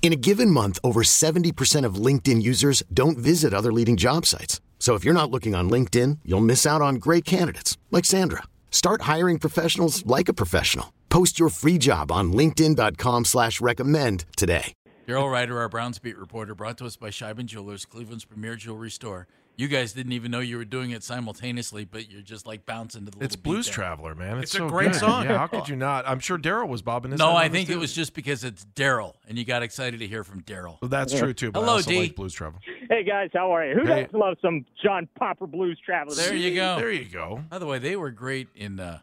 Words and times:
In 0.00 0.12
a 0.12 0.16
given 0.16 0.50
month, 0.50 0.78
over 0.82 1.02
70% 1.02 1.84
of 1.84 1.96
LinkedIn 1.96 2.40
users 2.40 2.82
don't 2.94 3.18
visit 3.18 3.52
other 3.52 3.72
leading 3.72 3.98
job 3.98 4.24
sites. 4.24 4.62
So 4.78 4.94
if 4.94 5.04
you're 5.04 5.12
not 5.12 5.30
looking 5.30 5.54
on 5.54 5.68
LinkedIn, 5.68 6.20
you'll 6.24 6.40
miss 6.40 6.64
out 6.64 6.80
on 6.80 6.94
great 6.94 7.26
candidates 7.26 7.76
like 7.90 8.06
Sandra. 8.06 8.44
Start 8.70 9.02
hiring 9.02 9.38
professionals 9.38 10.06
like 10.06 10.30
a 10.30 10.32
professional. 10.32 10.94
Post 11.10 11.38
your 11.38 11.50
free 11.50 11.76
job 11.76 12.10
on 12.10 12.32
LinkedIn.com 12.32 13.26
slash 13.26 13.60
recommend 13.60 14.24
today. 14.36 14.72
Daryl 15.08 15.32
Ruiter, 15.32 15.58
our 15.58 15.70
Browns 15.70 15.98
beat 15.98 16.18
reporter, 16.18 16.54
brought 16.54 16.76
to 16.78 16.84
us 16.86 16.96
by 16.96 17.08
Sheiban 17.08 17.46
Jewelers, 17.46 17.86
Cleveland's 17.86 18.26
premier 18.26 18.56
jewelry 18.56 18.90
store. 18.90 19.26
You 19.58 19.66
guys 19.66 19.92
didn't 19.92 20.12
even 20.12 20.30
know 20.30 20.38
you 20.38 20.56
were 20.56 20.64
doing 20.64 20.92
it 20.92 21.02
simultaneously, 21.02 21.84
but 21.84 22.08
you're 22.08 22.22
just 22.22 22.46
like 22.46 22.64
bouncing 22.64 23.04
to 23.06 23.10
the 23.10 23.24
It's 23.24 23.34
Blues 23.34 23.66
beat. 23.66 23.72
Traveler, 23.74 24.14
man. 24.14 24.38
It's, 24.38 24.54
It's 24.54 24.62
a 24.62 24.68
great 24.68 24.92
good. 24.92 25.00
song. 25.00 25.24
Yeah, 25.24 25.36
how 25.36 25.48
could 25.48 25.68
you 25.68 25.74
not? 25.74 26.06
I'm 26.06 26.20
sure 26.20 26.38
Daryl 26.38 26.68
was 26.68 26.80
bobbing 26.80 27.10
his 27.10 27.20
head 27.20 27.26
No, 27.26 27.32
head 27.36 27.46
I 27.46 27.48
think 27.48 27.68
it 27.68 27.76
was 27.76 27.92
just 27.92 28.14
because 28.14 28.44
it's 28.44 28.64
Daryl, 28.76 29.14
and 29.26 29.36
you 29.36 29.44
got 29.44 29.64
excited 29.64 29.98
to 29.98 30.06
hear 30.06 30.22
from 30.22 30.42
Daryl. 30.42 30.80
Well, 30.80 30.88
that's 30.88 31.12
true 31.12 31.34
too. 31.34 31.50
But 31.50 31.58
Hello, 31.60 31.72
I 31.72 31.76
also 31.78 31.90
D. 31.90 31.98
like 31.98 32.14
Blues 32.14 32.32
Traveler. 32.34 32.60
Hey 32.88 33.02
guys, 33.02 33.30
how 33.34 33.52
are 33.52 33.66
you? 33.66 33.74
Who 33.80 33.84
Hey. 33.86 34.04
doesn't 34.04 34.16
love 34.18 34.36
some 34.40 34.64
John 34.80 35.08
Popper 35.18 35.48
Blues 35.48 35.76
Traveler? 35.84 36.14
There 36.14 36.36
you 36.36 36.54
go. 36.54 36.76
There 36.76 36.92
you 36.92 37.04
go. 37.06 37.42
By 37.50 37.58
the 37.58 37.66
way, 37.66 37.80
they 37.80 37.96
were 37.96 38.12
great 38.12 38.46
in 38.54 38.78
uh, 38.78 39.00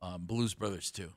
um, 0.00 0.26
Blues 0.26 0.54
Brothers 0.54 0.92
too. 0.92 1.10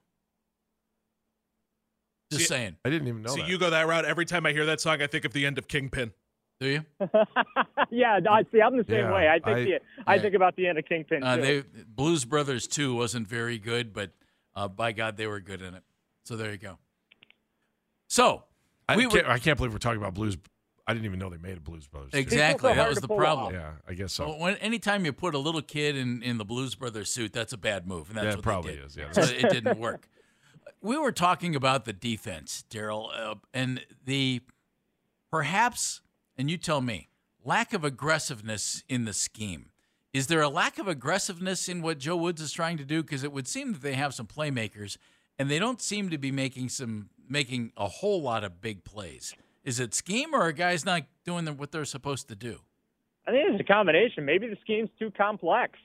Just 2.31 2.45
See- 2.45 2.47
saying. 2.47 2.77
I 2.83 2.89
didn't 2.89 3.07
even 3.09 3.21
know 3.21 3.29
so 3.29 3.41
that. 3.41 3.47
you 3.47 3.59
go 3.59 3.69
that 3.69 3.85
route 3.87 4.05
every 4.05 4.25
time 4.25 4.47
I 4.47 4.53
hear 4.53 4.65
that 4.65 4.81
song. 4.81 5.03
I 5.03 5.07
think 5.07 5.23
of 5.23 5.33
the 5.33 5.45
end 5.45 5.59
of 5.59 5.67
Kingpin. 5.67 6.13
Do 6.61 6.67
you? 6.67 6.85
yeah, 7.91 8.19
no, 8.21 8.39
see, 8.51 8.61
I'm 8.61 8.77
the 8.77 8.85
same 8.85 8.99
Yeah, 8.99 9.13
way. 9.13 9.27
I 9.27 9.33
think 9.39 9.47
I- 9.57 9.63
the, 9.63 9.79
I 10.07 10.15
yeah. 10.15 10.21
think 10.21 10.35
about 10.35 10.55
the 10.55 10.67
end 10.67 10.77
of 10.77 10.85
Kingpin 10.85 11.21
Uh, 11.23 11.35
too. 11.35 11.41
they 11.41 11.63
Blues 11.87 12.23
Brothers 12.25 12.65
two 12.67 12.95
wasn't 12.95 13.27
very 13.27 13.57
good, 13.59 13.91
but 13.93 14.11
uh, 14.55 14.67
by 14.69 14.93
God, 14.93 15.17
they 15.17 15.27
were 15.27 15.39
good 15.41 15.61
in 15.61 15.73
it. 15.73 15.83
So 16.23 16.35
there 16.37 16.51
you 16.51 16.57
go. 16.57 16.77
So 18.07 18.43
I, 18.87 18.95
we 18.95 19.03
can't, 19.07 19.25
were- 19.27 19.31
I 19.33 19.39
can't 19.39 19.57
believe 19.57 19.73
we're 19.73 19.79
talking 19.79 19.99
about 19.99 20.13
Blues. 20.13 20.37
I 20.87 20.93
didn't 20.93 21.05
even 21.05 21.17
know 21.19 21.29
they 21.29 21.37
made 21.37 21.57
a 21.57 21.61
Blues 21.61 21.87
Brothers. 21.87 22.11
too. 22.11 22.19
exactly 22.19 22.69
so 22.71 22.75
that 22.75 22.87
was 22.89 22.99
the 23.01 23.07
problem. 23.07 23.47
off. 23.47 23.53
Yeah, 23.53 23.71
I 23.87 23.93
guess 23.95 24.13
so. 24.13 24.27
So 24.27 24.37
when 24.37 24.55
anytime 24.57 25.03
you 25.03 25.11
put 25.13 25.33
a 25.33 25.39
little 25.39 25.61
kid 25.63 25.97
in, 25.97 26.21
in 26.23 26.37
the 26.37 26.45
Blues 26.45 26.75
Brothers 26.75 27.11
suit, 27.11 27.33
that's 27.33 27.53
a 27.53 27.57
bad 27.57 27.87
move, 27.87 28.07
and 28.09 28.17
that's 28.17 28.25
Yeah, 28.25 28.31
it 28.33 28.35
what 28.37 28.43
probably 28.43 28.71
they 28.75 28.77
did. 28.77 28.85
is, 28.85 28.95
yeah. 28.97 29.11
so 29.11 29.21
it 29.23 29.49
didn't 29.51 29.79
work. 29.79 30.07
We 30.81 30.97
were 30.97 31.11
talking 31.11 31.55
about 31.55 31.85
the 31.85 31.93
defense, 31.93 32.63
Daryl, 32.69 33.09
uh, 33.17 33.35
and 33.53 33.83
the 34.05 34.41
perhaps, 35.31 36.01
and 36.37 36.49
you 36.49 36.57
tell 36.57 36.81
me, 36.81 37.09
lack 37.43 37.73
of 37.73 37.83
aggressiveness 37.83 38.83
in 38.89 39.05
the 39.05 39.13
scheme. 39.13 39.71
Is 40.13 40.27
there 40.27 40.41
a 40.41 40.49
lack 40.49 40.79
of 40.79 40.87
aggressiveness 40.87 41.67
in 41.67 41.81
what 41.81 41.97
Joe 41.97 42.15
Woods 42.15 42.41
is 42.41 42.53
trying 42.53 42.77
to 42.77 42.85
do? 42.85 43.03
Because 43.03 43.23
it 43.23 43.33
would 43.33 43.47
seem 43.47 43.73
that 43.73 43.81
they 43.81 43.93
have 43.93 44.13
some 44.13 44.27
playmakers, 44.27 44.97
and 45.37 45.51
they 45.51 45.59
don't 45.59 45.81
seem 45.81 46.09
to 46.09 46.17
be 46.17 46.31
making 46.31 46.69
some 46.69 47.09
making 47.27 47.71
a 47.75 47.87
whole 47.87 48.21
lot 48.21 48.43
of 48.43 48.61
big 48.61 48.83
plays. 48.83 49.35
Is 49.63 49.79
it 49.79 49.93
scheme, 49.93 50.33
or 50.33 50.41
are 50.41 50.51
guys 50.51 50.85
not 50.85 51.03
doing 51.25 51.45
what 51.57 51.71
they're 51.71 51.85
supposed 51.85 52.27
to 52.29 52.35
do? 52.35 52.59
I 53.27 53.31
think 53.31 53.49
it's 53.49 53.59
a 53.59 53.63
combination. 53.73 54.23
Maybe 54.23 54.47
the 54.47 54.57
scheme's 54.61 54.91
too 54.99 55.11
complex. 55.11 55.79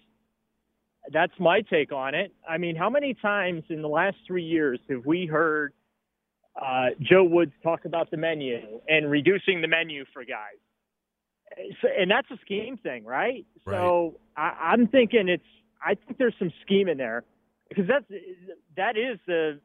That's 1.11 1.33
my 1.39 1.63
take 1.63 1.91
on 1.91 2.15
it. 2.15 2.33
I 2.49 2.59
mean, 2.59 2.77
how 2.77 2.91
many 2.91 3.15
times 3.15 3.65
in 3.71 3.81
the 3.81 3.89
last 3.89 4.19
three 4.27 4.45
years 4.45 4.79
have 4.91 5.07
we 5.07 5.27
heard 5.27 5.73
uh, 6.61 6.91
Joe 7.01 7.25
Woods 7.25 7.53
talk 7.63 7.85
about 7.85 8.11
the 8.11 8.17
menu 8.17 8.81
and 8.89 9.11
reducing 9.11 9.61
the 9.61 9.69
menu 9.69 10.05
for 10.13 10.25
guys? 10.25 10.59
So, 11.83 11.89
and 11.99 12.11
that's 12.11 12.31
a 12.31 12.39
scheme 12.45 12.77
thing, 12.77 13.05
right? 13.05 13.45
So 13.65 14.17
I, 14.37 14.73
I'm 14.73 14.87
thinking 14.87 15.29
it's. 15.29 15.43
I 15.85 15.95
think 15.95 16.19
there's 16.19 16.35
some 16.39 16.53
scheme 16.63 16.89
in 16.89 16.99
there 16.99 17.25
because 17.69 17.87
that's 17.89 18.05
that 18.77 18.97
is 18.97 19.19
the 19.27 19.59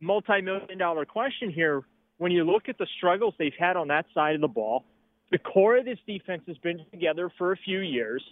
multi-million 0.00 0.78
dollar 0.78 1.04
question 1.04 1.50
here. 1.50 1.82
When 2.18 2.32
you 2.32 2.44
look 2.44 2.68
at 2.68 2.78
the 2.78 2.86
struggles 2.96 3.34
they've 3.38 3.52
had 3.58 3.76
on 3.76 3.88
that 3.88 4.06
side 4.14 4.36
of 4.36 4.40
the 4.40 4.48
ball, 4.48 4.84
the 5.32 5.38
core 5.38 5.76
of 5.78 5.84
this 5.84 5.98
defense 6.06 6.42
has 6.46 6.56
been 6.58 6.84
together 6.92 7.30
for 7.36 7.52
a 7.52 7.56
few 7.56 7.80
years. 7.80 8.22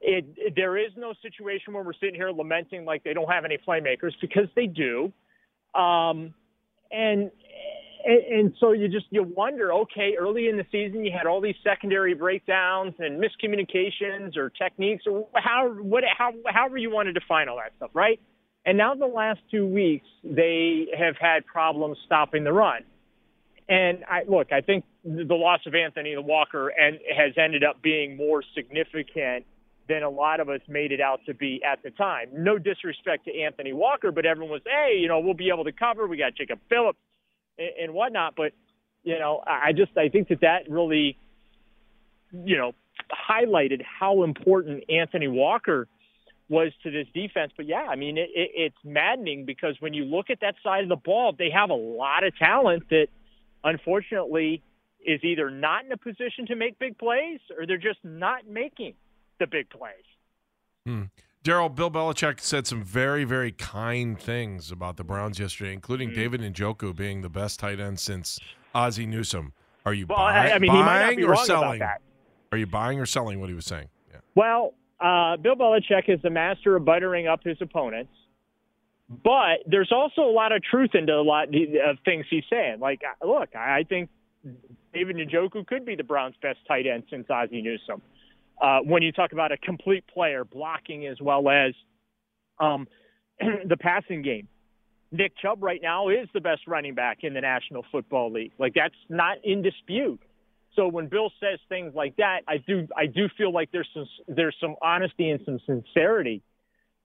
It, 0.00 0.24
it- 0.36 0.54
there 0.56 0.76
is 0.76 0.90
no 0.96 1.14
situation 1.22 1.72
where 1.72 1.82
we're 1.84 1.92
sitting 1.94 2.14
here 2.16 2.30
lamenting 2.30 2.84
like 2.84 3.04
they 3.04 3.12
don't 3.14 3.30
have 3.30 3.44
any 3.44 3.56
playmakers 3.58 4.12
because 4.20 4.48
they 4.56 4.66
do. 4.66 5.12
Um, 5.74 6.34
and, 6.90 7.30
and 8.04 8.54
so 8.58 8.72
you 8.72 8.88
just 8.88 9.06
you 9.10 9.22
wonder, 9.22 9.72
okay, 9.72 10.14
early 10.18 10.48
in 10.48 10.56
the 10.56 10.64
season 10.72 11.04
you 11.04 11.12
had 11.16 11.26
all 11.26 11.40
these 11.40 11.56
secondary 11.62 12.14
breakdowns 12.14 12.94
and 12.98 13.22
miscommunications 13.22 14.36
or 14.36 14.50
techniques 14.50 15.04
or 15.06 15.26
how 15.34 15.68
what 15.68 16.04
how 16.16 16.32
however 16.46 16.78
you 16.78 16.90
want 16.90 17.06
to 17.06 17.12
define 17.12 17.48
all 17.48 17.56
that 17.56 17.72
stuff, 17.76 17.90
right? 17.94 18.20
And 18.64 18.76
now 18.76 18.94
the 18.94 19.06
last 19.06 19.40
two 19.50 19.66
weeks 19.66 20.06
they 20.24 20.88
have 20.98 21.16
had 21.20 21.46
problems 21.46 21.98
stopping 22.06 22.44
the 22.44 22.52
run. 22.52 22.82
And 23.68 24.04
I 24.08 24.22
look, 24.26 24.52
I 24.52 24.60
think 24.60 24.84
the 25.04 25.34
loss 25.34 25.60
of 25.66 25.74
Anthony 25.74 26.16
Walker 26.16 26.68
and 26.68 26.98
has 27.16 27.32
ended 27.36 27.64
up 27.64 27.82
being 27.82 28.16
more 28.16 28.42
significant 28.54 29.46
than 29.88 30.02
a 30.02 30.10
lot 30.10 30.40
of 30.40 30.48
us 30.48 30.60
made 30.68 30.92
it 30.92 31.00
out 31.00 31.20
to 31.26 31.34
be 31.34 31.60
at 31.64 31.82
the 31.82 31.90
time. 31.90 32.28
No 32.32 32.58
disrespect 32.58 33.24
to 33.24 33.40
Anthony 33.40 33.72
Walker, 33.72 34.12
but 34.12 34.24
everyone 34.24 34.52
was, 34.52 34.62
hey, 34.64 34.96
you 34.98 35.08
know, 35.08 35.20
we'll 35.20 35.34
be 35.34 35.50
able 35.52 35.64
to 35.64 35.72
cover. 35.72 36.06
We 36.06 36.16
got 36.16 36.36
Jacob 36.36 36.60
Phillips 36.68 36.98
and, 37.58 37.70
and 37.82 37.94
whatnot. 37.94 38.34
But 38.36 38.52
you 39.02 39.18
know, 39.18 39.42
I 39.46 39.72
just 39.72 39.96
I 39.96 40.08
think 40.08 40.28
that 40.28 40.40
that 40.42 40.68
really, 40.68 41.16
you 42.32 42.56
know, 42.56 42.72
highlighted 43.30 43.82
how 43.82 44.22
important 44.22 44.84
Anthony 44.90 45.28
Walker 45.28 45.88
was 46.48 46.72
to 46.82 46.90
this 46.90 47.06
defense. 47.14 47.52
But 47.56 47.66
yeah, 47.66 47.86
I 47.88 47.96
mean, 47.96 48.18
it, 48.18 48.28
it, 48.34 48.50
it's 48.54 48.76
maddening 48.84 49.46
because 49.46 49.76
when 49.80 49.94
you 49.94 50.04
look 50.04 50.30
at 50.30 50.40
that 50.40 50.56
side 50.62 50.82
of 50.82 50.88
the 50.88 50.96
ball, 50.96 51.34
they 51.36 51.50
have 51.50 51.70
a 51.70 51.74
lot 51.74 52.24
of 52.24 52.36
talent 52.36 52.88
that 52.90 53.06
unfortunately 53.64 54.62
is 55.04 55.20
either 55.22 55.50
not 55.50 55.84
in 55.84 55.92
a 55.92 55.96
position 55.96 56.46
to 56.48 56.56
make 56.56 56.78
big 56.78 56.98
plays 56.98 57.40
or 57.56 57.66
they're 57.66 57.78
just 57.78 58.00
not 58.04 58.46
making 58.46 58.94
the 59.40 59.46
big 59.48 59.68
plays. 59.70 59.94
Hmm. 60.86 61.02
Daryl, 61.42 61.74
Bill 61.74 61.90
Belichick 61.90 62.38
said 62.40 62.66
some 62.66 62.84
very, 62.84 63.24
very 63.24 63.50
kind 63.50 64.18
things 64.20 64.70
about 64.70 64.96
the 64.98 65.04
Browns 65.04 65.38
yesterday, 65.40 65.72
including 65.72 66.10
Mm. 66.10 66.14
David 66.14 66.40
Njoku 66.42 66.94
being 66.94 67.22
the 67.22 67.30
best 67.30 67.58
tight 67.58 67.80
end 67.80 67.98
since 67.98 68.38
Ozzie 68.74 69.06
Newsome. 69.06 69.52
Are 69.86 69.94
you 69.94 70.06
Well, 70.06 70.18
buy- 70.18 70.52
I, 70.52 70.58
mean, 70.58 70.70
buying 70.70 71.24
or 71.24 71.34
selling? 71.36 71.78
that. 71.80 72.02
Are 72.52 72.58
you 72.58 72.66
buying 72.66 73.00
or 73.00 73.06
selling 73.06 73.40
what 73.40 73.48
he 73.48 73.54
was 73.54 73.64
saying? 73.64 73.88
Yeah. 74.12 74.18
Well, 74.34 74.74
uh, 75.00 75.38
Bill 75.38 75.56
Belichick 75.56 76.08
is 76.10 76.20
the 76.20 76.28
master 76.30 76.76
of 76.76 76.84
buttering 76.84 77.26
up 77.26 77.42
his 77.42 77.56
opponents, 77.62 78.12
but 79.08 79.60
there's 79.66 79.90
also 79.92 80.20
a 80.22 80.30
lot 80.32 80.52
of 80.52 80.62
truth 80.62 80.94
into 80.94 81.14
a 81.14 81.22
lot 81.22 81.48
of 81.48 81.98
things 82.04 82.26
he's 82.28 82.44
saying. 82.50 82.80
Like, 82.80 83.00
uh, 83.02 83.26
look, 83.26 83.56
I 83.56 83.84
think 83.84 84.10
David 84.92 85.16
Njoku 85.16 85.66
could 85.66 85.86
be 85.86 85.94
the 85.96 86.04
Browns' 86.04 86.34
best 86.42 86.58
tight 86.68 86.86
end 86.86 87.04
since 87.08 87.28
Ozzie 87.30 87.62
Newsome. 87.62 88.02
Uh, 88.60 88.80
when 88.80 89.02
you 89.02 89.10
talk 89.12 89.32
about 89.32 89.52
a 89.52 89.56
complete 89.56 90.04
player, 90.06 90.44
blocking 90.44 91.06
as 91.06 91.20
well 91.20 91.48
as 91.48 91.72
um, 92.60 92.86
the 93.40 93.76
passing 93.76 94.22
game. 94.22 94.48
Nick 95.12 95.32
Chubb 95.42 95.62
right 95.62 95.80
now 95.82 96.08
is 96.08 96.28
the 96.32 96.40
best 96.40 96.62
running 96.68 96.94
back 96.94 97.18
in 97.22 97.34
the 97.34 97.40
National 97.40 97.84
Football 97.90 98.32
League. 98.32 98.52
Like 98.58 98.74
that's 98.74 98.94
not 99.08 99.38
in 99.42 99.62
dispute. 99.62 100.20
So 100.76 100.86
when 100.86 101.08
Bill 101.08 101.32
says 101.40 101.58
things 101.68 101.94
like 101.94 102.16
that, 102.16 102.40
I 102.46 102.58
do 102.58 102.86
I 102.96 103.06
do 103.06 103.28
feel 103.36 103.52
like 103.52 103.70
there's 103.72 103.88
some 103.92 104.06
there's 104.28 104.54
some 104.60 104.76
honesty 104.80 105.30
and 105.30 105.40
some 105.44 105.58
sincerity 105.66 106.42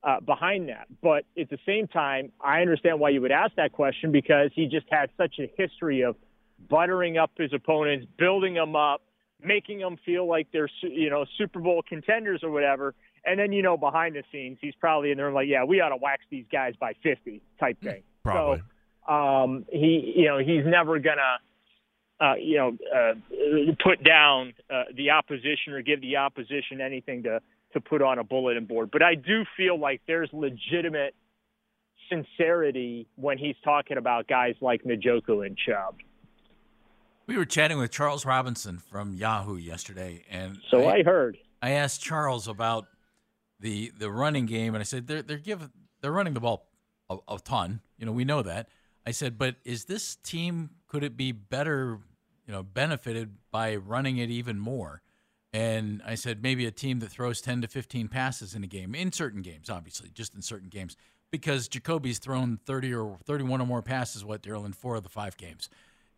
uh, 0.03 0.19
behind 0.19 0.69
that. 0.69 0.87
But 1.01 1.25
at 1.39 1.49
the 1.49 1.57
same 1.65 1.87
time, 1.87 2.31
I 2.39 2.61
understand 2.61 2.99
why 2.99 3.09
you 3.09 3.21
would 3.21 3.31
ask 3.31 3.55
that 3.55 3.71
question 3.71 4.11
because 4.11 4.51
he 4.53 4.67
just 4.67 4.85
had 4.91 5.09
such 5.17 5.39
a 5.39 5.51
history 5.57 6.01
of 6.01 6.15
buttering 6.69 7.17
up 7.17 7.31
his 7.37 7.51
opponents, 7.53 8.05
building 8.17 8.53
them 8.53 8.75
up, 8.75 9.01
making 9.43 9.79
them 9.79 9.97
feel 10.05 10.27
like 10.27 10.47
they're 10.51 10.69
you 10.81 11.09
know 11.09 11.25
Super 11.37 11.59
Bowl 11.59 11.83
contenders 11.87 12.43
or 12.43 12.51
whatever. 12.51 12.93
And 13.25 13.39
then 13.39 13.51
you 13.51 13.63
know 13.63 13.77
behind 13.77 14.15
the 14.15 14.23
scenes, 14.31 14.57
he's 14.61 14.75
probably 14.75 15.11
in 15.11 15.17
there 15.17 15.31
like, 15.31 15.47
yeah, 15.47 15.63
we 15.63 15.81
ought 15.81 15.89
to 15.89 15.97
wax 15.97 16.23
these 16.29 16.45
guys 16.51 16.73
by 16.79 16.93
50 17.01 17.41
type 17.59 17.79
thing. 17.81 18.03
Probably. 18.23 18.59
So 18.59 18.63
um, 19.07 19.65
he, 19.71 20.13
you 20.15 20.25
know, 20.25 20.39
he's 20.39 20.65
never 20.65 20.99
gonna, 20.99 21.39
uh, 22.19 22.35
you 22.35 22.57
know, 22.57 22.77
uh, 22.95 23.73
put 23.83 24.03
down 24.03 24.53
uh, 24.73 24.83
the 24.95 25.11
opposition 25.11 25.73
or 25.73 25.81
give 25.81 26.01
the 26.01 26.17
opposition 26.17 26.81
anything 26.81 27.23
to 27.23 27.41
to 27.73 27.81
put 27.81 28.01
on 28.01 28.19
a 28.19 28.23
bulletin 28.23 28.65
board. 28.65 28.89
But 28.91 29.03
I 29.03 29.15
do 29.15 29.43
feel 29.57 29.77
like 29.77 30.01
there's 30.07 30.29
legitimate 30.31 31.13
sincerity 32.09 33.07
when 33.15 33.37
he's 33.37 33.55
talking 33.63 33.97
about 33.97 34.27
guys 34.27 34.55
like 34.61 34.83
Njoku 34.83 35.45
and 35.45 35.57
Chubb. 35.57 35.97
We 37.27 37.37
were 37.37 37.45
chatting 37.45 37.79
with 37.79 37.91
Charles 37.91 38.25
Robinson 38.25 38.77
from 38.77 39.15
Yahoo 39.15 39.57
yesterday, 39.57 40.23
and 40.29 40.59
So 40.69 40.87
I 40.87 41.01
heard. 41.03 41.37
I 41.61 41.71
asked 41.71 42.01
Charles 42.01 42.47
about 42.47 42.87
the 43.59 43.91
the 43.97 44.11
running 44.11 44.45
game, 44.45 44.75
and 44.75 44.81
I 44.81 44.83
said 44.83 45.07
they're 45.07 45.23
they're 45.23 45.37
give 45.37 45.69
they're 46.01 46.11
running 46.11 46.35
the 46.35 46.39
ball 46.39 46.67
a, 47.09 47.17
a 47.27 47.39
ton. 47.39 47.81
You 47.97 48.05
know, 48.05 48.11
we 48.11 48.25
know 48.25 48.41
that. 48.43 48.69
I 49.07 49.11
said, 49.11 49.37
but 49.37 49.55
is 49.63 49.85
this 49.85 50.15
team 50.17 50.71
could 50.87 51.03
it 51.03 51.17
be 51.17 51.31
better? 51.31 51.99
You 52.45 52.53
know, 52.53 52.61
benefited 52.61 53.37
by 53.49 53.75
running 53.75 54.17
it 54.17 54.29
even 54.29 54.59
more. 54.59 55.01
And 55.51 56.03
I 56.05 56.13
said 56.13 56.43
maybe 56.43 56.67
a 56.67 56.71
team 56.71 56.99
that 56.99 57.09
throws 57.09 57.41
ten 57.41 57.61
to 57.61 57.67
fifteen 57.67 58.07
passes 58.07 58.53
in 58.53 58.63
a 58.63 58.67
game, 58.67 58.93
in 58.93 59.11
certain 59.11 59.41
games, 59.41 59.67
obviously, 59.69 60.09
just 60.13 60.35
in 60.35 60.43
certain 60.43 60.69
games, 60.69 60.95
because 61.31 61.67
Jacoby's 61.67 62.19
thrown 62.19 62.59
thirty 62.67 62.93
or 62.93 63.17
thirty-one 63.25 63.61
or 63.61 63.65
more 63.65 63.81
passes. 63.81 64.23
What 64.23 64.43
Daryl 64.43 64.65
in 64.65 64.73
four 64.73 64.95
of 64.95 65.01
the 65.01 65.09
five 65.09 65.37
games. 65.37 65.69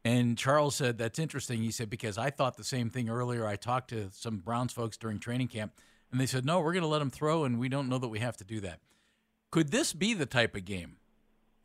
And 0.07 0.37
Charles 0.37 0.73
said, 0.73 0.97
That's 0.97 1.19
interesting. 1.19 1.61
He 1.61 1.69
said, 1.69 1.89
Because 1.89 2.17
I 2.17 2.29
thought 2.29 2.55
the 2.55 2.63
same 2.63 2.89
thing 2.89 3.09
earlier. 3.09 3.45
I 3.45 3.57
talked 3.57 3.89
to 3.89 4.07
some 4.13 4.37
Browns 4.37 4.71
folks 4.71 4.95
during 4.95 5.19
training 5.19 5.49
camp, 5.49 5.73
and 6.11 6.21
they 6.21 6.25
said, 6.25 6.45
No, 6.45 6.61
we're 6.61 6.71
going 6.71 6.83
to 6.83 6.87
let 6.87 7.01
him 7.01 7.09
throw, 7.09 7.43
and 7.43 7.59
we 7.59 7.67
don't 7.67 7.89
know 7.89 7.97
that 7.97 8.07
we 8.07 8.19
have 8.19 8.37
to 8.37 8.45
do 8.45 8.61
that. 8.61 8.79
Could 9.51 9.71
this 9.71 9.91
be 9.91 10.13
the 10.13 10.25
type 10.25 10.55
of 10.55 10.63
game? 10.63 10.95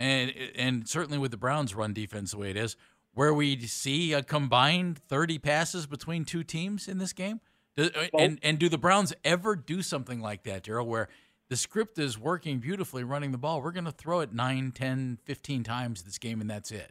And, 0.00 0.34
and 0.56 0.88
certainly 0.88 1.18
with 1.18 1.30
the 1.30 1.36
Browns' 1.36 1.72
run 1.72 1.92
defense 1.92 2.32
the 2.32 2.38
way 2.38 2.50
it 2.50 2.56
is, 2.56 2.76
where 3.14 3.32
we 3.32 3.60
see 3.60 4.12
a 4.12 4.24
combined 4.24 4.98
30 4.98 5.38
passes 5.38 5.86
between 5.86 6.24
two 6.24 6.42
teams 6.42 6.88
in 6.88 6.98
this 6.98 7.12
game? 7.12 7.40
Do, 7.76 7.90
uh, 7.94 8.08
and, 8.18 8.40
and 8.42 8.58
do 8.58 8.68
the 8.68 8.76
Browns 8.76 9.14
ever 9.24 9.54
do 9.54 9.82
something 9.82 10.20
like 10.20 10.42
that, 10.42 10.64
Daryl, 10.64 10.86
where 10.86 11.08
the 11.48 11.56
script 11.56 11.96
is 11.96 12.18
working 12.18 12.58
beautifully 12.58 13.04
running 13.04 13.30
the 13.30 13.38
ball? 13.38 13.62
We're 13.62 13.70
going 13.70 13.84
to 13.84 13.92
throw 13.92 14.18
it 14.18 14.32
9, 14.32 14.72
10, 14.72 15.18
15 15.22 15.62
times 15.62 16.02
this 16.02 16.18
game, 16.18 16.40
and 16.40 16.50
that's 16.50 16.72
it. 16.72 16.90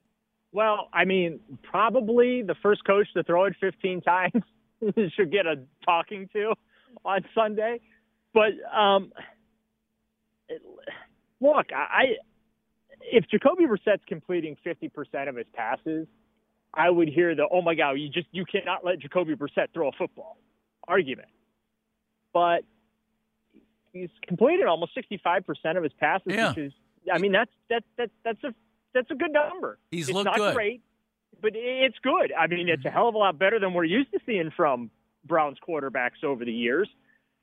Well, 0.51 0.89
I 0.94 1.06
mean, 1.06 1.39
probably 1.63 2.42
the 2.42 2.56
first 2.62 2.83
coach 2.83 3.07
to 3.15 3.24
throw 3.24 3.45
it 3.45 3.56
15 3.59 4.01
times 4.03 4.44
should 5.15 5.31
get 5.31 5.45
a 5.45 5.56
talking 5.86 6.30
to 6.33 6.53
on 7.06 7.21
Sunday. 7.33 7.80
But 8.33 8.51
um, 8.75 9.12
it, 10.50 10.62
look, 11.39 11.68
I 11.74 12.15
if 13.01 13.25
Jacoby 13.30 13.65
Brissett's 13.65 14.03
completing 14.07 14.56
50% 14.65 15.27
of 15.30 15.36
his 15.36 15.48
passes, 15.53 16.07
I 16.74 16.89
would 16.89 17.09
hear 17.09 17.36
the 17.36 17.48
"Oh 17.51 17.62
my 17.62 17.75
God, 17.75 17.94
you 17.94 18.09
just 18.09 18.27
you 18.31 18.45
cannot 18.45 18.86
let 18.86 19.00
Jacoby 19.00 19.36
Brissett 19.36 19.68
throw 19.74 19.89
a 19.89 19.92
football" 19.92 20.38
argument. 20.88 21.27
But 22.33 22.63
he's 23.92 24.09
completed 24.25 24.65
almost 24.68 24.95
65% 24.95 25.77
of 25.77 25.83
his 25.83 25.92
passes, 26.00 26.27
Yeah. 26.27 26.50
which 26.50 26.57
is, 26.59 26.74
I 27.13 27.18
mean, 27.18 27.33
that's 27.33 27.51
that's 27.69 27.86
that's 27.98 28.12
that's 28.24 28.44
a 28.45 28.53
that's 28.94 29.12
a 29.12 29.16
good 29.16 29.32
number. 29.32 29.78
He's 29.92 30.10
it's 30.10 30.16
looked 30.16 30.26
not 30.26 30.38
good. 30.38 30.56
great, 30.56 30.82
but 31.42 31.52
it's 31.56 31.98
good. 32.04 32.32
I 32.38 32.48
mean, 32.48 32.70
it's 32.70 32.86
a 32.86 32.90
hell 32.90 33.10
of 33.10 33.16
a 33.16 33.18
lot 33.18 33.38
better 33.38 33.60
than 33.60 33.74
we're 33.74 33.84
used 33.84 34.12
to 34.12 34.20
seeing 34.26 34.52
from 34.56 34.90
Browns 35.26 35.58
quarterbacks 35.68 36.24
over 36.24 36.46
the 36.46 36.52
years. 36.52 36.90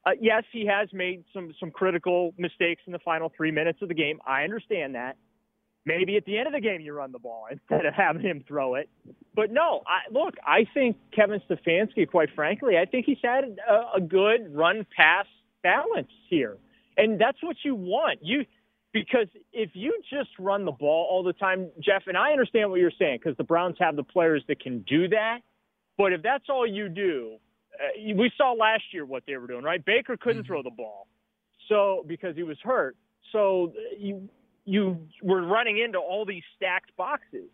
Uh, 0.07 0.13
yes, 0.21 0.45
he 0.53 0.67
has 0.67 0.89
made 0.93 1.25
some 1.35 1.53
some 1.59 1.71
critical 1.71 2.33
mistakes 2.39 2.83
in 2.87 2.93
the 2.93 2.99
final 3.01 3.33
three 3.37 3.51
minutes 3.51 3.81
of 3.83 3.89
the 3.89 3.95
game. 3.95 4.21
I 4.27 4.45
understand 4.45 4.95
that. 4.95 5.17
Maybe 5.85 6.17
at 6.17 6.25
the 6.27 6.37
end 6.37 6.47
of 6.47 6.53
the 6.53 6.61
game 6.61 6.81
you 6.81 6.93
run 6.93 7.13
the 7.13 7.19
ball 7.19 7.47
instead 7.51 7.87
of 7.87 7.95
having 7.95 8.23
him 8.23 8.45
throw 8.47 8.75
it. 8.75 8.89
But 9.35 9.51
no, 9.51 9.83
I, 9.87 10.13
look, 10.13 10.35
I 10.45 10.67
think 10.75 10.97
Kevin 11.15 11.41
Stefanski, 11.49 12.09
quite 12.09 12.31
frankly, 12.35 12.77
I 12.77 12.85
think 12.85 13.07
he's 13.07 13.19
had 13.23 13.45
a, 13.69 13.97
a 13.97 14.01
good 14.01 14.55
run 14.55 14.87
pass 14.97 15.27
balance 15.63 16.11
here, 16.29 16.57
and 16.97 17.21
that's 17.21 17.43
what 17.43 17.57
you 17.65 17.75
want. 17.75 18.21
You 18.23 18.45
because 18.93 19.27
if 19.53 19.71
you 19.75 20.01
just 20.11 20.31
run 20.39 20.65
the 20.65 20.73
ball 20.73 21.07
all 21.11 21.23
the 21.23 21.33
time, 21.33 21.71
Jeff, 21.83 22.05
and 22.07 22.17
I 22.17 22.33
understand 22.33 22.71
what 22.71 22.81
you're 22.81 22.93
saying 22.99 23.19
because 23.23 23.37
the 23.37 23.45
Browns 23.45 23.77
have 23.81 23.97
the 23.97 24.03
players 24.03 24.43
that 24.49 24.61
can 24.61 24.81
do 24.89 25.09
that. 25.09 25.41
But 25.97 26.13
if 26.13 26.23
that's 26.23 26.45
all 26.49 26.67
you 26.67 26.89
do, 26.89 27.37
uh, 27.75 28.15
we 28.17 28.31
saw 28.37 28.53
last 28.53 28.85
year 28.93 29.05
what 29.05 29.25
they 29.27 29.37
were 29.37 29.47
doing, 29.47 29.63
right? 29.63 29.85
Baker 29.85 30.17
couldn't 30.17 30.47
throw 30.47 30.63
the 30.63 30.71
ball, 30.71 31.07
so 31.69 32.05
because 32.07 32.35
he 32.37 32.43
was 32.43 32.57
hurt. 32.63 32.97
So 33.33 33.73
you 33.99 34.29
you 34.65 34.99
were 35.23 35.43
running 35.43 35.79
into 35.79 35.99
all 35.99 36.25
these 36.25 36.43
stacked 36.57 36.97
boxes. 36.97 37.51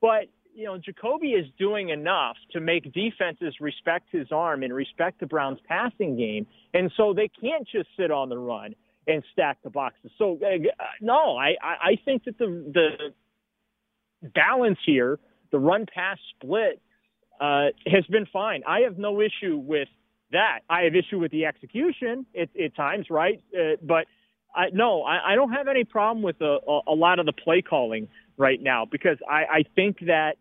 But 0.00 0.28
you 0.54 0.64
know, 0.64 0.78
Jacoby 0.78 1.28
is 1.28 1.46
doing 1.58 1.90
enough 1.90 2.36
to 2.52 2.60
make 2.60 2.92
defenses 2.92 3.54
respect 3.60 4.08
his 4.10 4.28
arm 4.32 4.62
and 4.62 4.74
respect 4.74 5.20
the 5.20 5.26
Browns' 5.26 5.58
passing 5.68 6.16
game, 6.16 6.46
and 6.72 6.90
so 6.96 7.12
they 7.12 7.28
can't 7.28 7.66
just 7.68 7.88
sit 7.98 8.10
on 8.10 8.28
the 8.28 8.38
run 8.38 8.74
and 9.10 9.24
stack 9.32 9.58
the 9.62 9.70
boxes. 9.70 10.10
So 10.18 10.38
uh, 10.42 10.84
no, 11.00 11.36
I 11.36 11.54
I 11.62 11.98
think 12.04 12.24
that 12.24 12.38
the 12.38 12.46
the 12.72 14.28
balance 14.28 14.78
here, 14.84 15.18
the 15.50 15.58
run 15.58 15.86
pass 15.92 16.18
split, 16.36 16.80
uh, 17.40 17.66
has 17.86 18.04
been 18.06 18.26
fine. 18.32 18.62
I 18.66 18.80
have 18.80 18.98
no 18.98 19.20
issue 19.20 19.56
with 19.56 19.88
that. 20.32 20.60
I 20.68 20.82
have 20.82 20.94
issue 20.94 21.18
with 21.18 21.32
the 21.32 21.46
execution 21.46 22.26
at, 22.38 22.48
at 22.62 22.76
times, 22.76 23.06
right? 23.10 23.42
Uh, 23.54 23.76
but 23.82 24.06
I, 24.54 24.66
no, 24.72 25.02
I, 25.02 25.32
I 25.32 25.34
don't 25.34 25.52
have 25.52 25.68
any 25.68 25.84
problem 25.84 26.22
with 26.22 26.40
a, 26.40 26.58
a, 26.66 26.80
a 26.88 26.94
lot 26.94 27.18
of 27.18 27.26
the 27.26 27.32
play 27.32 27.62
calling 27.62 28.08
right 28.36 28.60
now 28.60 28.86
because 28.90 29.18
I, 29.28 29.44
I 29.50 29.62
think 29.74 30.00
that 30.06 30.32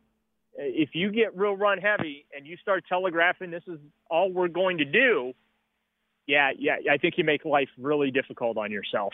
if 0.57 0.89
you 0.93 1.11
get 1.11 1.37
real 1.37 1.55
run 1.55 1.77
heavy 1.77 2.25
and 2.35 2.45
you 2.45 2.57
start 2.57 2.83
telegraphing 2.89 3.51
this 3.51 3.63
is 3.67 3.79
all 4.09 4.31
we're 4.31 4.47
going 4.47 4.79
to 4.79 4.85
do, 4.85 5.33
yeah, 6.29 6.51
yeah, 6.57 6.75
I 6.91 6.97
think 6.97 7.15
you 7.17 7.23
make 7.23 7.43
life 7.43 7.69
really 7.77 8.11
difficult 8.11 8.57
on 8.57 8.71
yourself. 8.71 9.11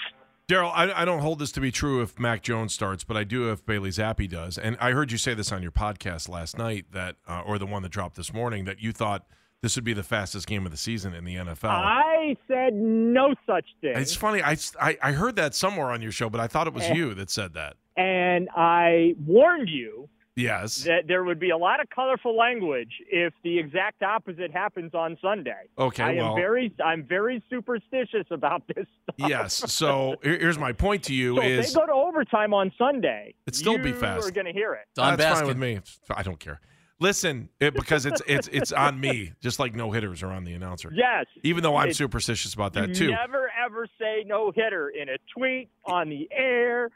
Daryl, 0.48 0.72
I, 0.76 0.92
I 1.02 1.06
don't 1.06 1.22
hold 1.22 1.40
this 1.40 1.52
to 1.54 1.60
be 1.60 1.72
true 1.72 2.02
if 2.04 2.20
Mac 2.20 2.44
Jones 2.44 2.72
starts, 2.74 3.04
but 3.04 3.18
I 3.18 3.24
do 3.24 3.52
if 3.52 3.66
Bailey 3.66 3.90
Zappe 3.90 4.30
does. 4.30 4.60
And 4.60 4.78
I 4.80 4.92
heard 4.92 5.12
you 5.12 5.18
say 5.18 5.34
this 5.34 5.52
on 5.52 5.64
your 5.64 5.72
podcast 5.72 6.30
last 6.30 6.56
night, 6.58 6.86
that 6.92 7.16
uh, 7.28 7.42
or 7.46 7.58
the 7.58 7.66
one 7.66 7.82
that 7.82 7.90
dropped 7.90 8.16
this 8.16 8.32
morning, 8.32 8.66
that 8.66 8.80
you 8.80 8.92
thought 8.92 9.26
this 9.62 9.76
would 9.76 9.84
be 9.86 9.94
the 9.94 10.04
fastest 10.04 10.46
game 10.46 10.64
of 10.66 10.72
the 10.72 10.78
season 10.78 11.16
in 11.16 11.24
the 11.24 11.36
NFL. 11.38 11.70
I 11.70 12.38
said 12.48 12.74
no 12.76 13.34
such 13.48 13.66
thing. 13.82 13.94
it's 13.96 14.14
funny. 14.16 14.44
I, 14.44 14.56
I, 14.80 14.98
I 15.02 15.12
heard 15.14 15.36
that 15.38 15.56
somewhere 15.56 15.88
on 15.90 16.04
your 16.04 16.12
show, 16.12 16.30
but 16.30 16.40
I 16.40 16.46
thought 16.46 16.68
it 16.68 16.74
was 16.74 16.84
Eh. 16.84 16.94
you 16.94 17.16
that 17.16 17.32
said 17.32 17.54
that. 17.56 17.78
and 17.98 18.48
I 18.56 19.16
warned 19.26 19.70
you 19.70 20.08
Yes. 20.36 20.84
that 20.84 21.08
there 21.08 21.24
would 21.24 21.40
be 21.40 21.52
a 21.52 21.58
lot 21.58 21.80
of 21.80 21.90
colorful 21.90 22.36
language 22.38 22.92
if 23.10 23.34
the 23.44 23.58
exact 23.58 24.04
opposite 24.04 24.52
happens 24.52 24.94
on 24.94 25.18
Sunday. 25.22 25.64
Okay, 25.78 26.04
I 26.04 26.12
am 26.14 26.36
very 26.36 26.74
I'm 26.84 27.04
very 27.04 27.42
superstitious 27.50 28.26
about 28.32 28.64
this 28.68 28.86
stuff. 29.04 29.30
yes. 29.30 29.64
So 29.76 30.16
here's 30.22 30.58
my 30.58 30.74
point 30.74 31.04
to 31.04 31.14
you 31.14 31.36
So 31.38 31.42
is 31.42 31.68
if 31.68 31.74
they 31.74 31.80
go 31.80 31.86
to 31.86 31.94
overtime 31.94 32.54
on 32.54 32.72
Sunday, 32.78 33.34
It'd 33.48 33.56
still 33.56 33.78
be 33.78 33.90
you 33.90 33.96
fast. 33.96 34.28
are 34.28 34.32
going 34.32 34.46
to 34.46 34.54
hear 34.54 34.74
it. 34.74 34.86
Don 34.96 35.18
that's 35.18 35.40
fine 35.40 35.48
with 35.48 35.58
me. 35.58 35.80
I 36.10 36.24
don't 36.24 36.40
care. 36.40 36.60
Listen, 37.00 37.50
it, 37.60 37.74
because 37.74 38.06
it's 38.06 38.22
it's 38.26 38.48
it's 38.54 38.72
on 38.72 38.98
me, 39.00 39.34
just 39.42 39.60
like 39.60 39.76
no 39.76 39.92
hitters 39.92 40.24
are 40.24 40.32
on 40.32 40.46
the 40.46 40.54
announcer. 40.54 40.90
Yes. 40.94 41.26
Even 41.44 41.62
though 41.62 41.76
I'm 41.76 41.92
superstitious 41.94 42.54
about 42.54 42.74
that 42.74 42.96
too. 42.96 43.12
never 43.12 43.52
ever 43.66 43.88
say 44.00 44.24
no 44.26 44.52
hitter 44.56 44.90
in 44.90 45.10
a 45.10 45.18
tweet 45.38 45.70
on 45.86 46.10
the 46.10 46.30
air. 46.32 46.90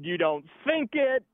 You 0.00 0.18
don't 0.18 0.44
think 0.66 0.90
it. 0.94 1.24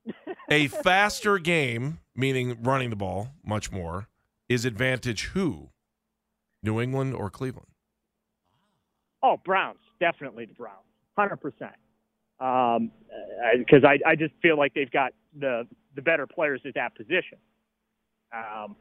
a 0.51 0.67
faster 0.85 1.39
game, 1.39 1.99
meaning 2.15 2.63
running 2.63 2.91
the 2.91 2.97
ball 2.97 3.31
much 3.45 3.73
more, 3.73 4.09
is 4.49 4.65
advantage 4.65 5.31
who? 5.33 5.71
New 6.63 6.81
England 6.81 7.15
or 7.15 7.31
Cleveland? 7.31 7.69
Oh, 9.23 9.39
Browns, 9.45 9.79
definitely 9.99 10.47
the 10.47 10.55
Browns, 10.55 10.77
hundred 11.17 11.37
percent. 11.37 11.75
Um, 12.39 12.91
because 13.59 13.85
I, 13.85 13.99
I 14.09 14.17
just 14.17 14.33
feel 14.41 14.57
like 14.57 14.73
they've 14.75 14.91
got 14.91 15.13
the 15.39 15.67
the 15.95 16.03
better 16.03 16.27
players 16.27 16.61
at 16.67 16.75
that 16.75 16.95
position. 16.95 17.39
Um, 18.35 18.77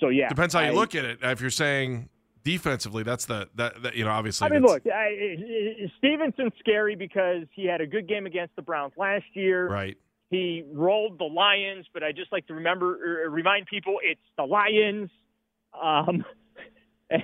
so 0.00 0.08
yeah, 0.08 0.28
Depends 0.28 0.54
how 0.54 0.60
you 0.60 0.72
look 0.72 0.94
at 0.94 1.04
it. 1.04 1.18
If 1.22 1.40
you're 1.40 1.50
saying 1.50 2.08
defensively, 2.42 3.02
that's 3.02 3.26
the 3.26 3.48
that, 3.56 3.82
that 3.82 3.94
you 3.96 4.04
know 4.04 4.10
obviously. 4.10 4.46
I 4.46 4.50
mean, 4.50 4.62
look, 4.62 4.82
I, 4.86 5.88
Stevenson's 5.98 6.52
scary 6.58 6.96
because 6.96 7.44
he 7.54 7.66
had 7.66 7.80
a 7.80 7.86
good 7.86 8.08
game 8.08 8.26
against 8.26 8.56
the 8.56 8.62
Browns 8.62 8.92
last 8.96 9.24
year. 9.34 9.68
right. 9.68 9.96
He 10.30 10.64
rolled 10.72 11.18
the 11.18 11.24
Lions, 11.24 11.86
but 11.92 12.04
I 12.04 12.12
just 12.12 12.30
like 12.30 12.46
to 12.46 12.54
remember 12.54 13.26
remind 13.28 13.66
people 13.66 13.96
it's 14.02 14.20
the 14.36 14.44
Lions. 14.44 15.10
Um, 15.80 16.24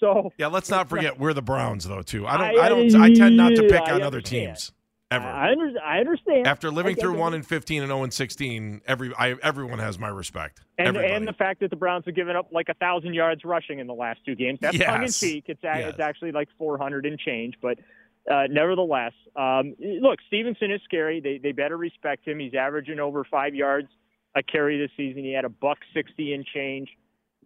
so 0.00 0.32
Yeah, 0.38 0.46
let's 0.46 0.70
not 0.70 0.88
forget 0.88 1.18
we're 1.18 1.34
the 1.34 1.42
Browns 1.42 1.86
though 1.86 2.02
too. 2.02 2.26
I 2.26 2.36
don't. 2.38 2.58
I- 2.58 2.64
I, 2.64 2.68
don't. 2.70 2.94
I 2.96 3.12
tend 3.12 3.36
not 3.36 3.54
to 3.54 3.62
pick 3.64 3.82
I 3.82 3.92
on 3.92 4.02
other 4.02 4.22
teams 4.22 4.72
ever. 5.10 5.24
I, 5.26 5.52
under, 5.52 5.72
I 5.84 5.98
understand. 6.00 6.46
After 6.46 6.70
living 6.70 6.96
through 6.96 7.16
one 7.18 7.34
and 7.34 7.46
fifteen 7.46 7.82
and 7.82 7.88
zero 7.90 8.02
and 8.02 8.12
sixteen, 8.12 8.80
every 8.86 9.12
I, 9.18 9.34
everyone 9.42 9.78
has 9.78 9.98
my 9.98 10.08
respect. 10.08 10.60
And, 10.78 10.88
Everybody. 10.88 11.12
and 11.14 11.26
the 11.28 11.32
fact 11.32 11.60
that 11.60 11.70
the 11.70 11.76
Browns 11.76 12.04
have 12.06 12.14
given 12.14 12.36
up 12.36 12.48
like 12.52 12.68
a 12.68 12.74
thousand 12.74 13.14
yards 13.14 13.44
rushing 13.44 13.78
in 13.78 13.86
the 13.86 13.94
last 13.94 14.20
two 14.24 14.34
games. 14.34 14.58
That's 14.60 14.78
tongue 14.78 15.02
in 15.04 15.10
cheek. 15.10 15.44
It's, 15.48 15.62
a- 15.64 15.66
Yes. 15.78 15.90
it's 15.90 16.00
actually 16.00 16.32
like 16.32 16.48
400 16.58 17.06
and 17.06 17.18
change. 17.18 17.54
But 17.60 17.78
uh, 18.30 18.44
nevertheless, 18.50 19.12
um, 19.36 19.74
look, 19.80 20.18
Stevenson 20.26 20.70
is 20.70 20.80
scary. 20.84 21.20
They 21.20 21.38
they 21.38 21.52
better 21.52 21.76
respect 21.76 22.26
him. 22.26 22.38
He's 22.38 22.54
averaging 22.54 23.00
over 23.00 23.24
five 23.24 23.54
yards 23.54 23.88
a 24.36 24.42
carry 24.42 24.78
this 24.78 24.90
season. 24.96 25.24
He 25.24 25.32
had 25.32 25.44
a 25.44 25.48
buck 25.48 25.78
sixty 25.94 26.34
and 26.34 26.44
change 26.44 26.88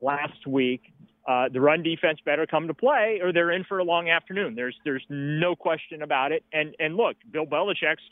last 0.01 0.47
week. 0.47 0.83
Uh, 1.27 1.49
the 1.53 1.61
run 1.61 1.83
defense 1.83 2.19
better 2.25 2.47
come 2.47 2.67
to 2.67 2.75
play, 2.75 3.21
or 3.23 3.33
they're 3.33 3.53
in 3.53 3.65
for 3.65 3.79
a 3.79 3.85
long 3.85 4.09
afternoon. 4.09 4.55
There's 4.57 4.77
there's 4.85 5.05
no 5.09 5.55
question 5.55 6.03
about 6.03 6.33
it. 6.33 6.45
And 6.53 6.75
and 6.81 6.97
look, 6.97 7.17
Bill 7.31 7.47
Belichick's. 7.47 8.03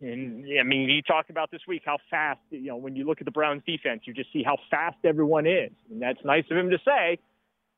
And 0.00 0.44
I 0.58 0.64
mean, 0.64 0.88
he 0.88 1.02
talked 1.06 1.30
about 1.30 1.52
this 1.52 1.60
week 1.68 1.82
how 1.86 1.98
fast. 2.10 2.40
You 2.50 2.66
know, 2.66 2.76
when 2.76 2.96
you 2.96 3.06
look 3.06 3.20
at 3.20 3.26
the 3.26 3.30
Browns 3.30 3.62
defense, 3.64 4.02
you 4.06 4.12
just 4.12 4.32
see 4.32 4.42
how 4.42 4.56
fast 4.70 4.96
everyone 5.04 5.46
is, 5.46 5.70
and 5.88 6.02
that's 6.02 6.18
nice 6.24 6.44
of 6.50 6.56
him 6.56 6.70
to 6.70 6.78
say. 6.84 7.18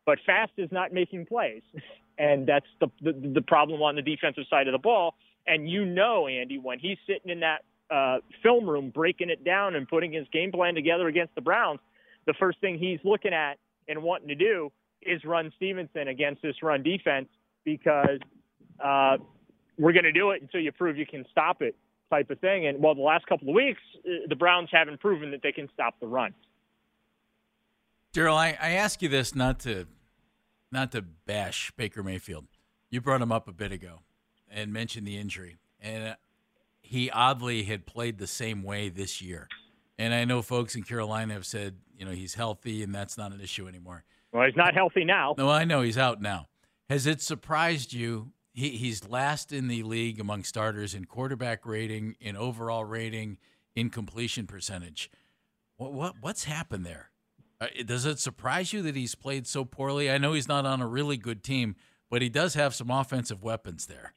But 0.06 0.18
fast 0.24 0.52
is 0.56 0.72
not 0.72 0.94
making 0.94 1.26
plays, 1.26 1.62
and 2.18 2.46
that's 2.46 2.66
the 2.80 2.88
the, 3.02 3.12
the 3.12 3.42
problem 3.42 3.82
on 3.82 3.96
the 3.96 4.02
defensive 4.02 4.44
side 4.48 4.66
of 4.66 4.72
the 4.72 4.78
ball. 4.78 5.14
And 5.46 5.68
you 5.68 5.84
know, 5.84 6.26
Andy, 6.26 6.58
when 6.58 6.78
he's 6.78 6.98
sitting 7.06 7.30
in 7.30 7.40
that 7.40 7.64
uh, 7.90 8.18
film 8.42 8.68
room 8.68 8.88
breaking 8.88 9.28
it 9.28 9.44
down 9.44 9.76
and 9.76 9.86
putting 9.86 10.10
his 10.10 10.26
game 10.32 10.52
plan 10.52 10.74
together 10.74 11.06
against 11.06 11.34
the 11.34 11.42
Browns, 11.42 11.80
the 12.26 12.34
first 12.40 12.60
thing 12.62 12.78
he's 12.78 12.98
looking 13.04 13.34
at 13.34 13.58
and 13.88 14.02
wanting 14.02 14.28
to 14.28 14.34
do 14.34 14.70
is 15.02 15.24
run 15.24 15.52
Stevenson 15.56 16.08
against 16.08 16.42
this 16.42 16.62
run 16.62 16.82
defense 16.82 17.28
because 17.64 18.18
uh, 18.84 19.16
we're 19.78 19.92
going 19.92 20.04
to 20.04 20.12
do 20.12 20.30
it 20.30 20.42
until 20.42 20.60
you 20.60 20.72
prove 20.72 20.96
you 20.96 21.06
can 21.06 21.24
stop 21.30 21.62
it, 21.62 21.76
type 22.10 22.30
of 22.30 22.40
thing. 22.40 22.66
And 22.66 22.82
well, 22.82 22.94
the 22.94 23.02
last 23.02 23.26
couple 23.26 23.48
of 23.48 23.54
weeks, 23.54 23.80
uh, 23.98 24.26
the 24.28 24.36
Browns 24.36 24.68
haven't 24.72 25.00
proven 25.00 25.30
that 25.30 25.40
they 25.42 25.52
can 25.52 25.68
stop 25.72 25.94
the 26.00 26.06
run. 26.06 26.34
Daryl, 28.12 28.36
I, 28.36 28.56
I 28.60 28.70
ask 28.70 29.02
you 29.02 29.08
this 29.08 29.34
not 29.34 29.60
to 29.60 29.86
not 30.72 30.92
to 30.92 31.02
bash 31.02 31.70
Baker 31.76 32.02
Mayfield. 32.02 32.46
You 32.90 33.00
brought 33.00 33.20
him 33.20 33.30
up 33.30 33.46
a 33.46 33.52
bit 33.52 33.72
ago 33.72 34.00
and 34.50 34.72
mentioned 34.72 35.06
the 35.06 35.18
injury, 35.18 35.56
and 35.80 36.08
uh, 36.08 36.14
he 36.80 37.10
oddly 37.10 37.64
had 37.64 37.84
played 37.84 38.18
the 38.18 38.26
same 38.26 38.62
way 38.62 38.88
this 38.88 39.20
year. 39.20 39.48
And 39.98 40.12
I 40.12 40.24
know 40.24 40.42
folks 40.42 40.76
in 40.76 40.82
Carolina 40.82 41.34
have 41.34 41.46
said, 41.46 41.76
you 41.96 42.04
know, 42.04 42.10
he's 42.10 42.34
healthy 42.34 42.82
and 42.82 42.94
that's 42.94 43.16
not 43.16 43.32
an 43.32 43.40
issue 43.40 43.66
anymore. 43.66 44.04
Well, 44.32 44.44
he's 44.44 44.56
not 44.56 44.74
healthy 44.74 45.04
now. 45.04 45.34
No, 45.38 45.48
I 45.48 45.64
know 45.64 45.80
he's 45.80 45.96
out 45.96 46.20
now. 46.20 46.48
Has 46.90 47.06
it 47.06 47.22
surprised 47.22 47.92
you? 47.92 48.32
He, 48.52 48.70
he's 48.70 49.08
last 49.08 49.52
in 49.52 49.68
the 49.68 49.82
league 49.82 50.20
among 50.20 50.44
starters 50.44 50.94
in 50.94 51.04
quarterback 51.04 51.66
rating, 51.66 52.16
in 52.20 52.36
overall 52.36 52.84
rating, 52.84 53.38
in 53.74 53.90
completion 53.90 54.46
percentage. 54.46 55.10
What, 55.76 55.92
what 55.92 56.14
what's 56.20 56.44
happened 56.44 56.86
there? 56.86 57.10
Uh, 57.60 57.66
does 57.84 58.06
it 58.06 58.18
surprise 58.18 58.72
you 58.72 58.82
that 58.82 58.96
he's 58.96 59.14
played 59.14 59.46
so 59.46 59.64
poorly? 59.64 60.10
I 60.10 60.18
know 60.18 60.32
he's 60.32 60.48
not 60.48 60.66
on 60.66 60.80
a 60.80 60.86
really 60.86 61.16
good 61.16 61.42
team, 61.42 61.76
but 62.10 62.22
he 62.22 62.28
does 62.28 62.54
have 62.54 62.74
some 62.74 62.90
offensive 62.90 63.42
weapons 63.42 63.86
there. 63.86 64.12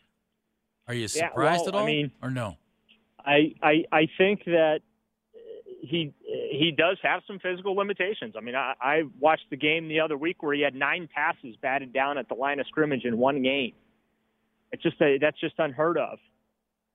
Are 0.87 0.93
you 0.93 1.07
surprised 1.07 1.35
yeah, 1.35 1.57
well, 1.57 1.67
at 1.67 1.75
all, 1.75 1.83
I 1.83 1.85
mean, 1.85 2.11
or 2.21 2.31
no? 2.31 2.57
I, 3.25 3.53
I 3.61 3.83
I 3.91 4.07
think 4.17 4.45
that 4.45 4.79
he 5.81 6.13
he 6.23 6.73
does 6.75 6.97
have 7.03 7.21
some 7.25 7.39
physical 7.39 7.75
limitations. 7.75 8.35
I 8.37 8.41
mean, 8.41 8.55
I, 8.55 8.73
I 8.81 9.03
watched 9.19 9.49
the 9.49 9.57
game 9.57 9.87
the 9.87 9.99
other 9.99 10.17
week 10.17 10.43
where 10.43 10.53
he 10.53 10.61
had 10.61 10.75
nine 10.75 11.07
passes 11.13 11.55
batted 11.61 11.93
down 11.93 12.17
at 12.17 12.27
the 12.27 12.35
line 12.35 12.59
of 12.59 12.67
scrimmage 12.67 13.05
in 13.05 13.17
one 13.17 13.41
game. 13.41 13.73
It's 14.71 14.83
just 14.83 15.01
a, 15.01 15.17
that's 15.19 15.39
just 15.39 15.55
unheard 15.57 15.97
of 15.97 16.19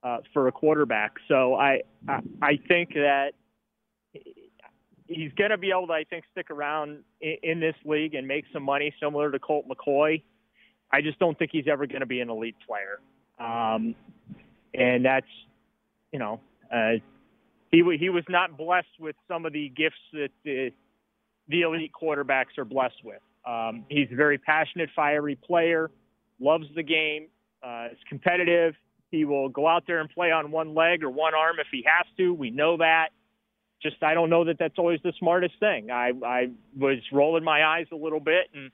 uh, 0.03 0.19
for 0.33 0.49
a 0.49 0.53
quarterback. 0.53 1.13
So 1.29 1.55
I 1.55 1.83
I, 2.09 2.21
I 2.43 2.59
think 2.69 2.95
that 2.95 3.33
he's 5.07 5.33
going 5.33 5.51
to 5.51 5.59
be 5.59 5.71
able 5.71 5.87
to 5.89 5.93
I 5.93 6.05
think 6.05 6.25
stick 6.33 6.51
around 6.51 7.05
in, 7.21 7.37
in 7.43 7.61
this 7.61 7.77
league 7.85 8.15
and 8.15 8.27
make 8.27 8.45
some 8.53 8.63
money 8.63 8.95
similar 9.01 9.31
to 9.31 9.39
Colt 9.39 9.67
McCoy. 9.69 10.23
I 10.93 11.01
just 11.01 11.19
don't 11.19 11.39
think 11.39 11.51
he's 11.53 11.69
ever 11.69 11.87
going 11.87 12.01
to 12.01 12.07
be 12.07 12.21
an 12.21 12.31
elite 12.31 12.57
player. 12.67 13.01
Um, 13.39 13.95
and 14.75 15.05
that's 15.05 15.27
you 16.13 16.19
know. 16.19 16.41
Uh, 16.73 16.99
he 17.75 17.97
he 17.99 18.11
was 18.11 18.25
not 18.29 18.57
blessed 18.57 19.01
with 19.01 19.17
some 19.27 19.47
of 19.47 19.53
the 19.53 19.69
gifts 19.71 19.97
that 20.13 20.31
the, 20.45 20.71
the 21.49 21.63
elite 21.63 21.93
quarterbacks 21.93 22.57
are 22.59 22.65
blessed 22.65 23.03
with. 23.03 23.21
Um, 23.47 23.85
he's 23.89 24.09
a 24.13 24.15
very 24.15 24.39
passionate, 24.39 24.91
fiery 24.95 25.37
player, 25.37 25.91
loves 26.41 26.67
the 26.75 26.83
game, 26.83 27.27
uh, 27.63 27.89
is 27.93 27.99
competitive. 28.09 28.75
He 29.11 29.25
will 29.25 29.49
go 29.49 29.67
out 29.67 29.85
there 29.87 30.01
and 30.01 30.09
play 30.09 30.31
on 30.31 30.51
one 30.51 30.75
leg 30.75 31.03
or 31.03 31.11
one 31.11 31.35
arm 31.35 31.57
if 31.59 31.67
he 31.71 31.85
has 31.87 32.07
to. 32.17 32.33
We 32.33 32.51
know 32.51 32.79
that. 32.79 33.09
Just 33.83 34.03
I 34.03 34.15
don't 34.15 34.31
know 34.31 34.45
that 34.45 34.57
that's 34.59 34.79
always 34.79 35.01
the 35.03 35.13
smartest 35.19 35.55
thing. 35.61 35.91
I 35.91 36.13
I 36.25 36.51
was 36.79 36.99
rolling 37.13 37.45
my 37.45 37.65
eyes 37.65 37.87
a 37.93 37.97
little 37.97 38.21
bit 38.21 38.49
and 38.55 38.71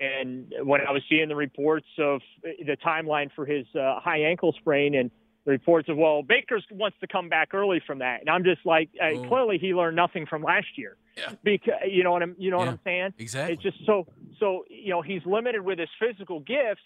and 0.00 0.52
when 0.64 0.80
I 0.80 0.90
was 0.90 1.02
seeing 1.08 1.28
the 1.28 1.36
reports 1.36 1.86
of 1.98 2.20
the 2.42 2.76
timeline 2.84 3.30
for 3.36 3.46
his 3.46 3.64
uh, 3.78 4.00
high 4.00 4.22
ankle 4.22 4.52
sprain 4.58 4.94
and 4.96 5.10
reports 5.44 5.88
of 5.88 5.96
well 5.96 6.22
Baker 6.22 6.58
wants 6.72 6.96
to 7.00 7.06
come 7.06 7.28
back 7.28 7.52
early 7.54 7.80
from 7.86 7.98
that, 7.98 8.20
and 8.20 8.30
I'm 8.30 8.44
just 8.44 8.64
like 8.64 8.88
uh, 9.02 9.06
Oh. 9.16 9.28
clearly 9.28 9.58
he 9.58 9.74
learned 9.74 9.96
nothing 9.96 10.26
from 10.26 10.42
last 10.42 10.66
year. 10.76 10.96
Yeah. 11.16 11.32
Because 11.44 11.74
you 11.88 12.02
know 12.02 12.12
what 12.12 12.22
I'm 12.22 12.34
you 12.38 12.50
know 12.50 12.58
what 12.58 12.68
I'm 12.68 12.80
saying. 12.84 13.14
exactly. 13.18 13.54
It's 13.54 13.62
just 13.62 13.78
so 13.86 14.06
so 14.40 14.64
you 14.68 14.90
know 14.90 15.02
he's 15.02 15.22
limited 15.26 15.62
with 15.62 15.78
his 15.78 15.88
physical 16.00 16.40
gifts, 16.40 16.82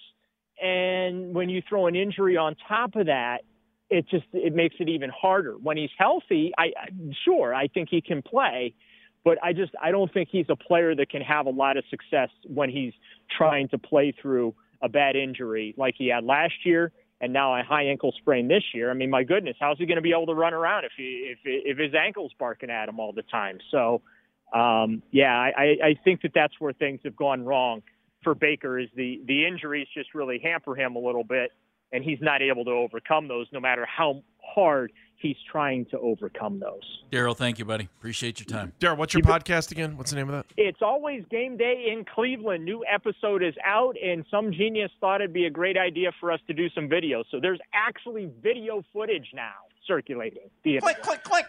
and 0.62 1.34
when 1.34 1.48
you 1.48 1.62
throw 1.68 1.86
an 1.86 1.94
injury 1.96 2.36
on 2.36 2.56
top 2.68 2.96
of 2.96 3.06
that, 3.06 3.38
it 3.90 4.06
just 4.08 4.26
it 4.32 4.54
makes 4.54 4.76
it 4.80 4.88
even 4.88 5.10
harder. 5.10 5.54
When 5.54 5.76
he's 5.76 5.90
healthy, 5.96 6.52
I- 6.58 6.72
sure 7.24 7.54
I 7.54 7.68
think 7.68 7.88
he 7.90 8.00
can 8.00 8.22
play. 8.22 8.74
But 9.24 9.38
I 9.42 9.52
just 9.52 9.72
I 9.80 9.90
don't 9.90 10.12
think 10.12 10.28
he's 10.30 10.46
a 10.48 10.56
player 10.56 10.94
that 10.94 11.10
can 11.10 11.22
have 11.22 11.46
a 11.46 11.50
lot 11.50 11.76
of 11.76 11.84
success 11.90 12.30
when 12.46 12.70
he's 12.70 12.92
trying 13.36 13.68
to 13.68 13.78
play 13.78 14.12
through 14.20 14.54
a 14.80 14.88
bad 14.88 15.16
injury 15.16 15.74
like 15.76 15.94
he 15.98 16.08
had 16.08 16.22
last 16.24 16.54
year 16.64 16.92
and 17.20 17.32
now 17.32 17.58
a 17.58 17.62
high 17.62 17.84
ankle 17.84 18.12
sprain 18.18 18.48
this 18.48 18.62
year. 18.74 18.90
I 18.90 18.94
mean, 18.94 19.10
my 19.10 19.24
goodness, 19.24 19.56
how's 19.60 19.78
he 19.78 19.86
going 19.86 19.96
to 19.96 20.02
be 20.02 20.12
able 20.12 20.26
to 20.26 20.34
run 20.34 20.54
around 20.54 20.84
if 20.84 20.92
he 20.96 21.32
if 21.32 21.38
if 21.44 21.78
his 21.78 21.94
ankle's 21.94 22.32
barking 22.38 22.70
at 22.70 22.88
him 22.88 23.00
all 23.00 23.12
the 23.12 23.22
time? 23.22 23.58
So, 23.70 24.02
um, 24.54 25.02
yeah, 25.10 25.34
I, 25.36 25.76
I- 25.84 25.98
think 26.04 26.22
that 26.22 26.32
that's 26.34 26.54
where 26.58 26.72
things 26.72 27.00
have 27.04 27.16
gone 27.16 27.44
wrong 27.44 27.82
for 28.22 28.34
Baker. 28.34 28.78
Is 28.78 28.88
the 28.94 29.20
the 29.26 29.46
injuries 29.46 29.88
just 29.94 30.14
really 30.14 30.38
hamper 30.42 30.76
him 30.76 30.96
a 30.96 31.00
little 31.00 31.24
bit, 31.24 31.50
and 31.92 32.04
he's 32.04 32.20
not 32.20 32.40
able 32.42 32.64
to 32.64 32.70
overcome 32.70 33.28
those, 33.28 33.46
no 33.52 33.60
matter 33.60 33.84
how 33.86 34.22
hard 34.42 34.92
he's 35.20 35.36
trying 35.50 35.84
to 35.86 35.98
overcome 35.98 36.60
those. 36.60 37.02
Daryl, 37.10 37.36
thank 37.36 37.58
you, 37.58 37.64
buddy. 37.64 37.88
Appreciate 37.98 38.40
your 38.40 38.46
time. 38.46 38.72
Daryl, 38.80 38.96
what's 38.96 39.14
your 39.14 39.22
podcast 39.22 39.70
again? 39.70 39.96
What's 39.96 40.10
the 40.10 40.16
name 40.16 40.28
of 40.28 40.34
that? 40.34 40.46
It's 40.56 40.82
always 40.82 41.24
game 41.30 41.56
day 41.56 41.86
in 41.92 42.04
Cleveland. 42.04 42.64
New 42.64 42.84
episode 42.92 43.42
is 43.42 43.54
out, 43.64 43.96
and 44.02 44.24
some 44.30 44.52
genius 44.52 44.90
thought 45.00 45.20
it'd 45.20 45.32
be 45.32 45.46
a 45.46 45.50
great 45.50 45.76
idea 45.76 46.12
for 46.20 46.32
us 46.32 46.40
to 46.46 46.54
do 46.54 46.68
some 46.70 46.88
video. 46.88 47.24
So 47.30 47.40
there's 47.40 47.60
actually 47.72 48.30
video 48.42 48.82
footage 48.92 49.28
now 49.34 49.52
circulating. 49.86 50.50
The 50.64 50.78
Click, 50.78 51.02
click, 51.02 51.22
click. 51.24 51.46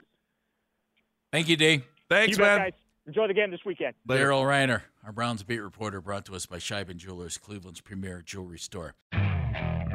Thank 1.31 1.47
you, 1.47 1.57
D. 1.57 1.81
Thanks, 2.09 2.31
you 2.31 2.43
bet, 2.43 2.57
man. 2.57 2.67
guys. 2.69 2.73
Enjoy 3.05 3.27
the 3.27 3.33
game 3.33 3.49
this 3.49 3.65
weekend. 3.65 3.95
Daryl 4.07 4.45
Ruiter, 4.45 4.83
our 5.03 5.11
Browns 5.11 5.41
beat 5.41 5.59
reporter, 5.59 5.99
brought 5.99 6.25
to 6.25 6.35
us 6.35 6.45
by 6.45 6.57
Sheiban 6.57 6.97
Jewelers, 6.97 7.37
Cleveland's 7.39 7.81
premier 7.81 8.21
jewelry 8.23 8.59
store. 8.59 8.93